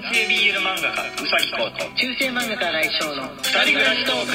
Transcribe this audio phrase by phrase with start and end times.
[0.00, 4.32] 男性 BL 漫画家うさぎこと中世漫画家来翔の二人暮らしトーク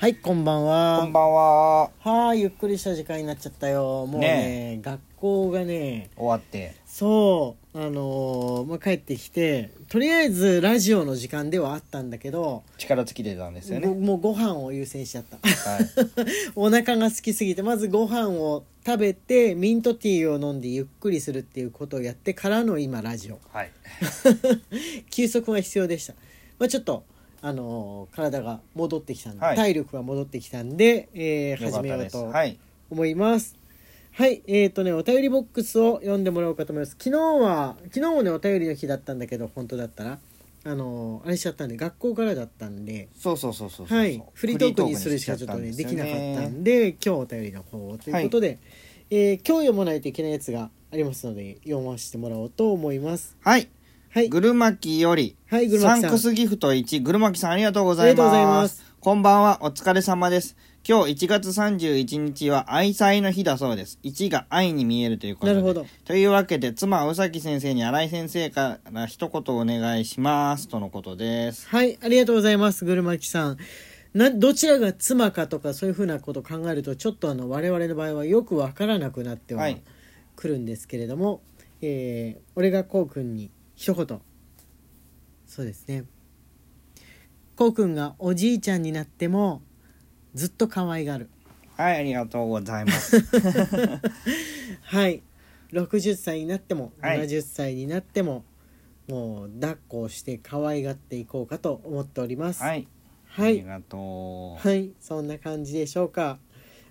[0.00, 1.90] はいこんばんはこんばんは。
[2.00, 6.76] はあゆっくりした時間になっちゃったよもうね学校がね終わって。
[6.96, 13.94] そうあのーまあ、帰ってきてとりあえずラジオの時間ではあったんだけど、力尽きてたんですよごね。
[13.94, 15.84] もうご飯を優先しちゃったはい。
[16.56, 23.70] お腹が空きすぎてまずご飯を食べてミントティーを飲んでゆっくりするっていうことをやってからの今ラジオはい。
[25.10, 26.14] 休息が必要でした、
[26.58, 27.04] まあ、ちょっと
[27.42, 31.62] あのー体が戻ってきたんで、はい体力が戻ってきたんで、えー。
[31.62, 32.58] 始めようとはい。
[32.90, 33.54] 思います
[34.18, 40.18] はいえーとねお便りボックスを読んでもらおうかと思います昨日は昨日もねお便りの日だったんだけど本当だったら
[40.64, 43.86] あのーあれしちゃったんで学校からだったんでそうそうそうそう。
[43.86, 46.88] はい、フリートークにするしかちょっとねできなかったんで。
[46.88, 48.58] で今日お便りの方をということで、
[49.10, 53.68] えー今日読まないといけないやつがありますので読ませてもらおうと思いますはい。
[54.08, 55.36] はいぐるまきより。
[55.50, 57.02] はいぐるまきさんサンクスギフト1。
[57.02, 58.50] ぐるまきさんありがとうございありがとうございま。
[58.62, 59.58] ますすこんばんは。
[59.60, 60.56] お疲れ様です。
[60.88, 63.98] 今日1月31日は愛妻の日だそうです。
[64.04, 65.54] 1が愛に見えるということで。
[65.54, 70.68] なるほどというわけで、妻、宇崎先生に新井先生から一言お願いします。
[70.68, 71.68] とのことです。
[71.68, 73.56] はいありがとうございますぐるまきさん
[74.14, 79.82] などちらが妻かとかそういうふうなことを考えるとちょっとあの我々の場合はよくわからなくなってははい
[80.36, 81.42] くるんですけれども、
[81.82, 84.20] えー俺がこうくんに一言
[85.48, 86.04] そうですね
[87.56, 89.62] こうくんがおじいちゃんになっても
[90.36, 91.30] ずっと可愛がる
[91.78, 93.20] はい、ありがとうございます。
[94.82, 95.22] はい
[95.72, 98.44] 60歳になってもはい70歳になっても、
[99.08, 102.86] もう抱っこをして可愛がっていこうかと思っておりますはい。
[103.24, 104.68] はいありがとう。
[104.68, 106.38] はい、そんな感じでしょうか。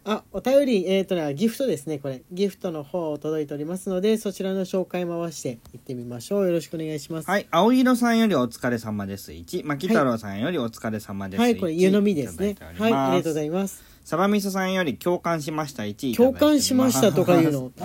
[0.08, 2.22] あ、お便り、えっ、とね、ギフトですね、これ。
[2.32, 6.46] ギフトの方届いておりますので、そちらの紹介回していってみましょう。
[6.46, 7.28] よろしくお願いします。
[7.28, 9.32] はい、青色さんよりお疲れ様です。
[9.32, 11.42] 1、牧太郎さんよりお疲れ様です。
[11.42, 13.84] はい、これ、湯飲みですねはい、ありがとうございます。
[14.06, 15.82] サバミソさんより共感しました。
[15.82, 17.72] 1、共感しましたとか言うの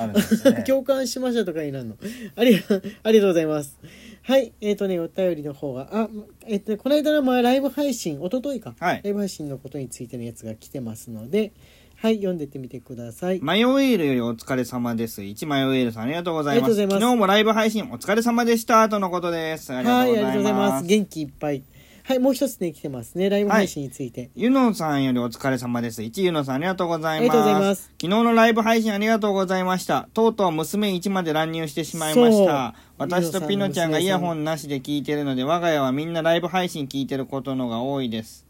[0.54, 0.64] ね。
[0.68, 1.96] 共感しましたとかになるの。
[2.36, 2.60] ありが、
[3.02, 3.78] ありがとうございます。
[4.24, 6.10] はい、えっ、とね、お便りの方が、あ、
[6.46, 11.52] えっ、とね、この間の前ライブ配信、一昨日か、はいライブ配信のことについてのやつが来てますので、
[12.02, 13.40] はい、読んでってみてください。
[13.42, 15.20] マヨエールよりお疲れ様です。
[15.20, 16.64] 1、マヨエールさんありがとうございます。
[16.64, 18.88] ありがとうございます昨日もライブ配信お疲れ様でした。
[18.88, 19.70] とのことです。
[19.74, 20.70] ありがはい、とうございありがとうございま。
[20.70, 20.88] ますす。
[20.88, 21.62] 元気いっぱい。
[22.02, 23.28] はい、もう一つね、来てますね。
[23.28, 24.30] ライブ配信について。
[24.34, 26.00] ゆのさんよりお疲れ様です。
[26.00, 27.20] 1、ゆのさんありがとうございます。
[27.20, 30.08] ありがとうございます昨日のライブ配信ありがとうございました。
[30.14, 32.74] とうとう娘1まで乱入してしまいました。
[32.98, 38.49] そう私とピノちゃんがイヤホンなしで聞いてるので、我が家はみんなライブ配信聞いてることのが多いです。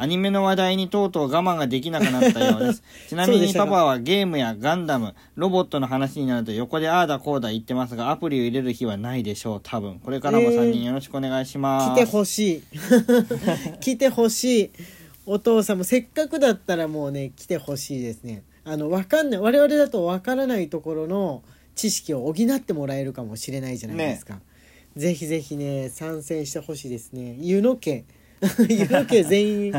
[0.00, 2.82] アニメの話題にとうとう我慢ができなくなったようです。
[3.10, 10.00] ちなみにパパはゲームやガンダム、ロボットの話になると横でああだこうだ言ってますが、アプリを入れる日はないでしょう、多分。
[10.00, 12.00] これからも3人よろしくお願いします。
[12.00, 12.62] 来てほしい。
[13.80, 14.70] 来てほしい。
[15.26, 18.42] お父さんもせっかくだったらもうね、来てほしいですね。
[18.64, 19.40] あの、わかんない。
[19.40, 21.42] 我々だとわからないところの
[21.74, 24.40] 知識を補ってもらえるかもしれないじゃないですか。
[24.96, 27.36] ぜひぜひね、参戦してほしいですね。
[27.38, 28.06] 湯の家。
[28.68, 29.72] 湯の家全員、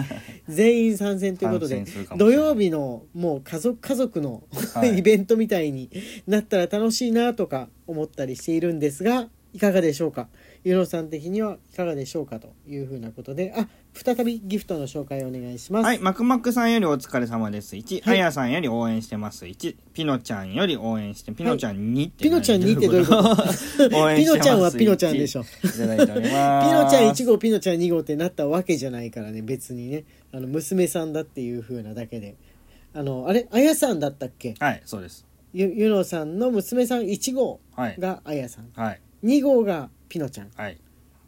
[0.48, 1.84] 全員参戦ということで
[2.18, 4.98] 土曜日のもう家族、家族の、はい。
[5.00, 5.90] イベントみたいに
[6.28, 10.28] なったら楽しいなとか思ったりしているんですがいかがでしょうか？
[10.64, 17.76] ユノさん的にはいかがでしょうかというふうなことであ再びギフトの紹介をお願いしますはい、マクマクさんよりお疲れ様です。
[17.76, 19.46] 1、はいあやさんより応援してます。
[19.46, 23.36] 1、ピノちゃんより応援して、ピノちゃんにって、ピノちゃんにってどういうこと？
[24.16, 26.84] ピノちゃんはピノちゃんでしょ1いただいておりピます。
[26.86, 32.36] ノちゃん1号ピノちゃん2号ってなったわけじゃないからね別にねあの娘さんだっていうふうなだけで
[32.94, 33.48] あのあれ？
[33.52, 34.54] あやさんだったっけ？
[34.60, 35.26] はい、そうです。
[35.54, 37.96] ゆゆのさんの娘さん1号はい。
[38.00, 39.02] があやさんはい。
[39.26, 40.78] 2号がピノちゃんはい。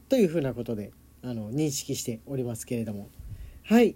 [0.09, 0.91] というふうなことで
[1.23, 3.07] あの認識しておりますけれども
[3.63, 3.95] はい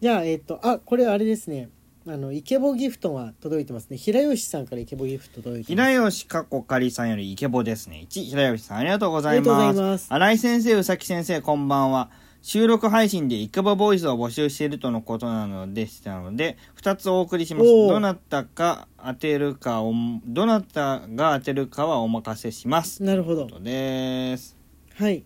[0.00, 1.70] じゃあえっ、とあこれあれですね
[2.06, 8.06] あのイケボギフトが届いてますね平吉さんからイケボギフト届いてます平吉かこかりさんよりイケボですね。
[8.08, 9.50] 1、平吉さんありがとうございます。
[9.50, 12.10] ありがとうございます新井先生、宇崎先生、こんばんは。
[12.40, 17.66] 収録配信でイケボボイスを募集しているとのことなのでしたので、2つお送りします。
[17.66, 19.92] どなたか当てるかを、
[20.24, 23.02] どなたが当てるかはお任せします。
[23.02, 24.56] なるほどとです。
[24.94, 25.24] はい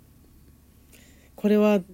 [1.37, 1.81] これは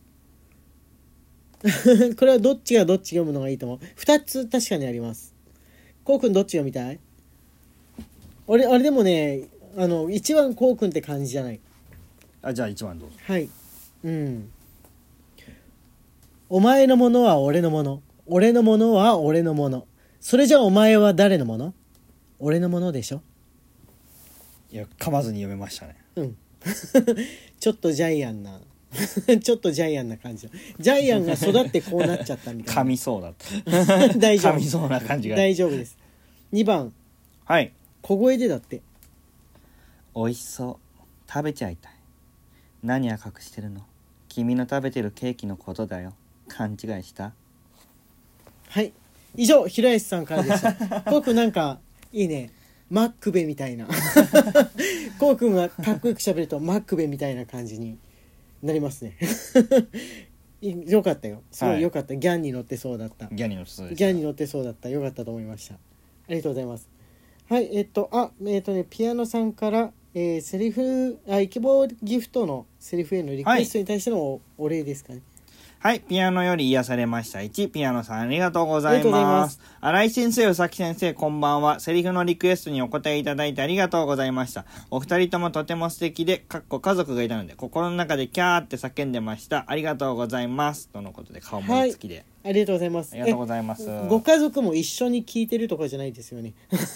[2.18, 5.34] これはどっちがどっち読むのがいいと思う？2つ確かにあります
[6.04, 6.98] こうくんどっち読みたい？
[8.46, 9.44] 俺あれでもね
[9.76, 11.60] あの一番こうくんって感じじゃない
[12.42, 13.16] あ、じゃあ1番どうぞ。
[13.26, 13.48] はい。
[14.04, 14.50] うん。
[16.50, 18.02] お前のものは俺のもの。
[18.26, 19.86] 俺のものは俺のもの。
[20.20, 21.74] それじゃお前は誰のもの？
[22.38, 23.22] 俺のものでしょ？
[24.70, 25.96] いや、噛まずに読めましたね。
[26.16, 26.36] うん。
[27.60, 28.60] ちょっとジャイアンな。
[29.42, 30.46] ちょっとジャイアンな感じ。
[30.46, 33.98] のジャイアンが育ってこうなっちゃったみたい噛みそうだった。
[33.98, 35.36] な 大丈噛みそうな感じ夫が。
[35.36, 35.98] 大丈夫です。
[36.52, 36.94] 2番。
[37.44, 37.72] はい。
[38.00, 38.80] 小声でだって。
[40.16, 41.02] 美味しそう。
[41.30, 41.92] 食べちゃいたい。
[42.82, 43.82] 何や隠してるの？
[44.28, 46.14] 君の食べてるケーキのことだよ
[46.48, 47.32] 勘違いした？
[48.70, 48.92] はい。
[49.36, 51.02] 以上平安さんからでした。
[51.02, 51.78] こうくんなんか
[52.12, 52.50] いいね。
[52.90, 53.86] マックベみたいな。
[55.18, 57.98] こうくんがかっこよく喋るとマックベみたいな感じに
[58.62, 59.16] なりますね。
[60.62, 61.42] い よかったよ。
[61.52, 63.26] すごいよかった、ギャンに乗ってそうだった。
[63.30, 64.88] ギャニーの人でギャンに乗ってそうだった。
[64.88, 65.74] よかったと思いました。
[65.74, 65.78] あ
[66.28, 66.88] りがとうございます。
[67.48, 75.22] はいえっとあえっとねピアノさんから、えーセリフあイケボギフトのセリフへのリクエストに対してのお,、お礼ですかね
[75.80, 77.38] はい、ピアノより癒されました。
[77.38, 79.10] 1、ピアノさんありがとうございま。
[79.22, 81.78] ます新井先生、宇崎先生、こんばんは。
[81.78, 84.64] セリフのリクエストにお答えいただいてありがとうございました。
[84.90, 89.66] お二人ともとても素敵で、かっこ家族がいたので、心の中でキャーって叫んでました。
[89.68, 90.88] ありがとうございます。
[90.88, 92.24] とのことで、顔も付きで。
[92.42, 93.84] ありがとうございますありがとうございます。
[93.88, 96.90] えご家族も一緒に聞いてるとかじゃないですよね そし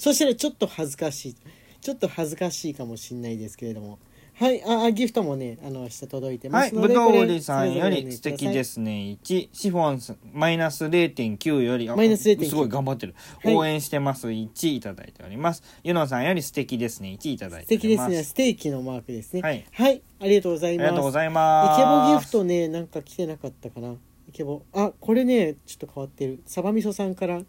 [0.00, 1.36] そしたらちょっと恥ずかしい
[1.80, 3.98] ちょっと恥ずかしいかもしれないですけれども
[4.36, 9.16] はいああギフトもねあの明日届いてまはい、すので、ぶどうこれ売りさんより素敵ですね。
[9.22, 13.14] 1、シフォンスマイナス0.9より、あマイナス0.9すごい頑張ってる。
[13.42, 14.26] はい応援してます。
[14.26, 15.62] 1いただいております。
[15.84, 17.16] ゆのさんより素敵ですね。
[17.20, 18.08] 1いただい素ております。
[18.08, 21.80] 敵ですねステーキのマークですねはい、ありがとうございますありがとうございます。
[21.80, 23.92] イケボギフトねなんか来てなかったかな
[24.28, 27.42] イケボあこれねちょっと変わってるサバ味噌さんから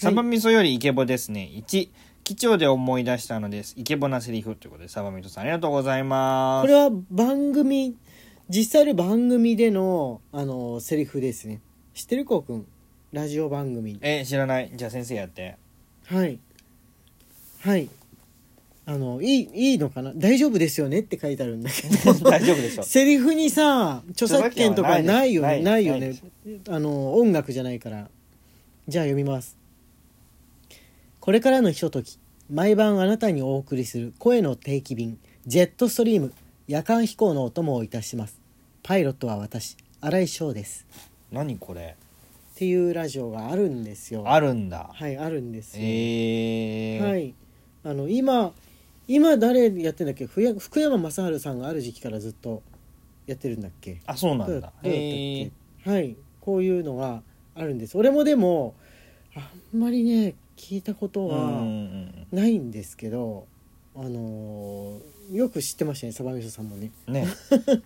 [0.00, 1.50] サバ味噌よりイケボですね。
[1.52, 1.90] 1、
[2.24, 3.74] 基調で思い出したのです。
[3.76, 6.62] イケボなセリフということで、サバ味噌さんありがとうございます。
[6.62, 7.96] これは番組
[8.48, 11.60] 実際の番組でのあのセリフですね。
[11.94, 12.66] 知ってるこうくん？
[13.12, 13.98] ラジオ番組。
[14.00, 14.70] え、知らない？
[14.74, 15.56] じゃあ先生やって。
[16.06, 16.38] はい。
[17.62, 17.88] はい。
[18.86, 20.12] あのいいいいのかな？
[20.14, 22.14] 大丈夫ですよねって書いてあるんだけど。
[22.30, 22.82] 大丈夫でしょ。
[22.82, 25.60] セリフにさ著作権とかないよね。
[25.62, 26.14] ないよね。
[26.68, 28.08] あの音楽じゃないから。
[28.88, 29.56] じゃあ読みます
[31.20, 32.18] これからのひととき
[32.50, 36.32] 毎晩あなたにお送りする声の定期便ジェットストリーム
[36.66, 38.40] 夜間飛行のお供をいたします。
[38.82, 40.86] パイロットは私新井翔です。
[41.30, 41.94] 何これ？
[42.54, 44.24] っていうラジオがあるんですよ。
[44.26, 44.88] あるんだ。
[44.94, 47.06] はいあるんですよ、えー。
[47.06, 47.34] はい。
[47.84, 48.52] あの今
[49.06, 50.24] 今誰やってんだっけ？
[50.26, 50.40] 福
[50.80, 52.62] 山雅治さんがある時期からずっと
[53.26, 54.00] やってるんだっけ？
[54.06, 54.72] あ、そうなんだ。
[54.84, 55.50] え
[55.84, 56.16] けはい。
[56.40, 57.22] こういうのが
[57.54, 57.98] あるんです。
[57.98, 58.74] 俺もでも
[59.36, 63.46] あんまりね聞いたことはんないんですけど、
[63.96, 67.14] あのーよく知ってましたねサバミソさんもねうん。
[67.14, 67.24] ね。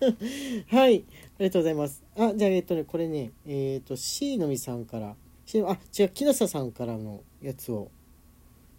[0.67, 7.91] はいありがとうございますあじゃあえっとねこれねえっ、と C のみさんから C あ違う木下さんからのやつを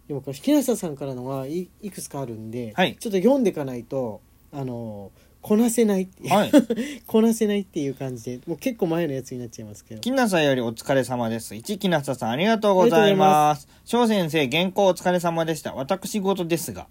[0.03, 4.19] 読むから木下さんからのがいいくつかあるんで、はいちょっと読んでいかないと
[4.51, 6.51] あのーこなせないはい。
[7.07, 11.53] こなせないっていう感じでもう結構前のやつになっちゃいますけどきなさよりお疲れ様です。
[11.53, 13.69] 1、きなささんありがとうございます。
[13.85, 15.73] 翔先生、原稿お疲れ様でした。
[15.73, 16.87] 私事ですが、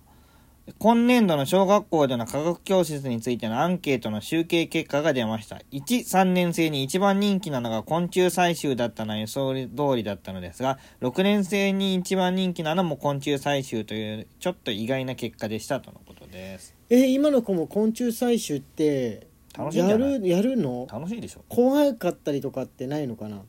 [0.79, 5.61] 今年度の小学校での科学教室についてのアンケートの集計結果が出ました。
[5.73, 16.01] 1、3年生に一番人気なのが昆虫採集だったのは予想通りだったのですが、6年生に一番人気なのも昆虫採集という、ちょっと意外な結果でしたとの
[16.36, 16.74] です。
[16.90, 19.26] えー今の子も昆虫採集って
[19.56, 20.20] や楽しいんじゃない？
[20.20, 20.86] るやるの？
[20.93, 21.40] 楽しいでしょ。
[21.48, 23.43] 怖かったりとかってないのかな？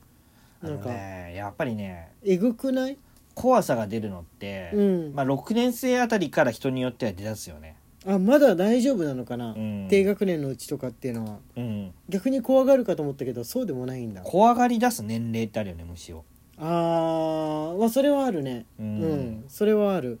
[0.62, 0.88] あのなんか。
[0.90, 2.96] ね、やっぱりね、えぐくない？
[3.34, 5.12] 怖さが出るのって、うん。
[5.14, 7.76] まあ、6年生あたりから人によっては出だすよね。
[8.06, 9.86] あまだ大丈夫なのかな、うん。
[9.88, 11.38] 低学年のうちとかっていうのは。
[11.56, 11.92] うん。
[12.08, 14.22] 逆に怖がるかと思ったけどそうでもないんだ。
[14.22, 16.24] 怖がり出す年齢ってあるよね虫を
[16.56, 18.66] あーまあそれはあるね。
[18.80, 18.90] ううん
[19.40, 20.18] ん、それはある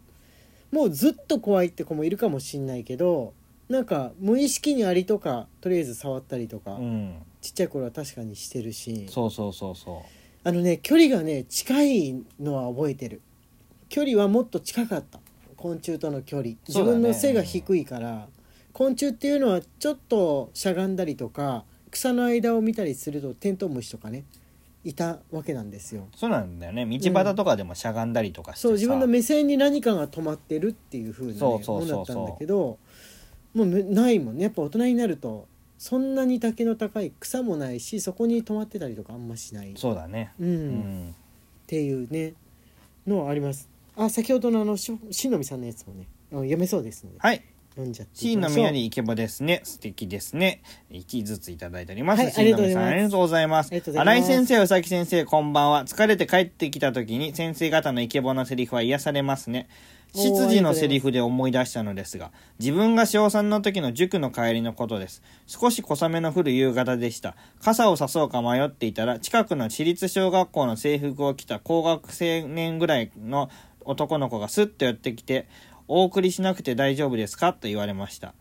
[0.70, 3.32] もうずっと怖いって子もいるかもしんないけど
[3.68, 7.14] なんか無意識にアリとかとりあえず触ったりとか、うん。
[7.40, 9.06] ちっちゃい頃は確かにしてるし。
[9.08, 10.04] そうそうそうそ
[10.44, 13.20] あのね距離がね近いのは覚えてる。
[13.88, 15.20] 距離はもっと近かった。
[15.56, 16.50] 昆虫との距離。
[16.66, 18.28] 自そうだね分の背が低いから、
[18.72, 24.24] 昆虫っていうのはちょっとしゃがんだりとか草の間を見たりするとテントウムシとかね
[24.88, 26.08] いたわけなんですよ。
[26.12, 26.86] うそうなんだよね。
[26.86, 31.86] 道端とかでもしゃがんだりとかしてさ、そう自分の目線に何かが止まってるっていう風な、ね、そうそうそうそう。
[31.86, 32.78] ものだったんだけど
[33.54, 34.44] もうめないもんね。
[34.44, 39.74] やっぱ大人になるとそんなに丈の高い草もないしそこに止まってたりとかあんましない。
[39.76, 40.32] そうだね。
[40.40, 40.48] うん。
[40.48, 41.12] うんっ
[41.66, 42.32] ていうね
[43.06, 43.68] のはあります。
[43.94, 47.18] あ先ほどのあのししのみさんのやつもねあ読めそうですので。
[47.20, 47.44] はい
[47.78, 49.60] 読んじゃっての宮にイケボですね。
[49.62, 50.62] 素敵ですね。
[50.90, 52.22] 1ずついただいております。
[52.22, 53.94] はい C の宮さんあありがとうございますありがとう。
[53.94, 55.84] ございます新井先生、宇崎先生、こんばんは。
[55.84, 59.68] 疲れて帰ってきた時に先生方のイケボのセリフは癒されますね。
[60.12, 65.22] 執事のセリフで思い出したのですが、自分が小3の時の塾の帰りのことです。
[65.46, 67.36] 少し小雨の降る夕方でした。
[67.62, 73.50] 傘を差そうか迷っていたら、近くの私立小学校の制服を着た高学生年ぐらいの
[73.84, 75.46] 男の子がスッと寄ってきて、
[75.88, 77.52] お送りしなくて大丈夫ですか？
[77.52, 78.34] と言われました。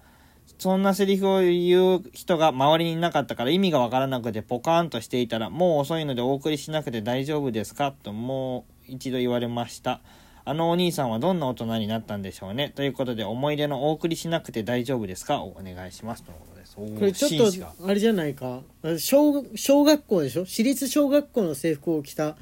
[0.59, 7.91] そんなセリフを言う人が周りにいなかったから意味がわからなくてポカーンとしていたら、もう遅いのでお送りしなくて大丈夫ですか？
[7.91, 10.01] ともう一度言われました。
[10.45, 12.69] あのお兄さんはどんな大人になったんでしょうね？
[12.69, 15.41] ということで、思い出のお送りしなくて大丈夫ですか？
[15.41, 16.23] をお願いします。
[16.23, 16.75] とのことです。
[16.75, 18.61] ここれちょっとあれじゃないか
[18.97, 20.45] 小小学校でしょ？
[20.45, 22.37] 私立小学校の制服を着た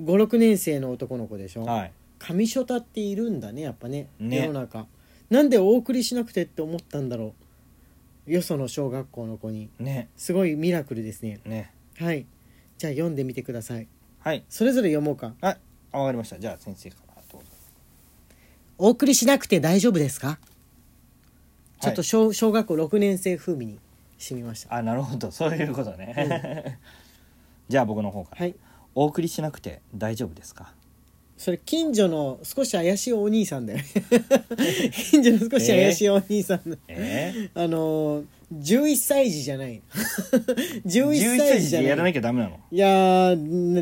[0.00, 1.92] 56年生の男の子でしょ、はい。
[2.20, 4.86] 上書太っているんだねやっぱねね世の中
[5.30, 7.34] なんでお送りしなくてって思ったんだろ
[8.26, 10.08] うよその小学校の子にね。
[10.16, 11.72] すごいミラクルですねね。
[11.98, 12.26] はい
[12.78, 13.88] じゃあ読んでみてください
[14.20, 14.44] はい。
[14.48, 15.56] それぞれ読もうかあ、
[15.92, 16.38] あわかりました。
[16.38, 17.46] じゃあ先生からどうぞ。
[18.78, 20.38] お送りしなくて大丈夫ですか？
[21.80, 23.78] ちょっと小,、小学校6年生風味に
[24.18, 25.30] してみましたあ、なるほど。
[25.30, 26.78] そういうことね。
[27.68, 28.40] じゃあ僕の方から。
[28.40, 28.54] はい
[28.94, 30.74] お送りしなくて大丈夫ですか？
[31.40, 33.84] それ近所の少し怪しいお兄さんだよね。
[34.92, 38.24] 近所の少し怪しいお兄さんの、えあのー、
[38.62, 39.80] 11歳児じゃない
[40.84, 42.60] 11 11歳歳児じゃな児でやらないきゃダメなの？
[42.70, 43.34] いや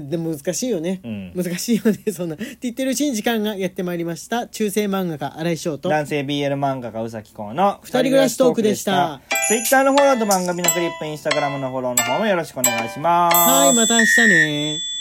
[0.09, 1.33] でも難しいよね、うん。
[1.35, 2.37] 難しいよね そんな。
[2.37, 4.47] って言ってるうちに時間がやってまいりました。
[4.47, 5.89] 中世漫画家新井翔と。
[5.89, 9.21] 男性 BL 漫画家宇崎公の二人暮らしトークでした。
[9.49, 13.37] Twitter のフォローと番組のクリップ、Instagram のフォローの方もよろしくお願いします。
[13.37, 14.98] はいまた明日ね